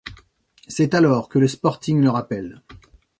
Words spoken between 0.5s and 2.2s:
C'est alors que le Sporting le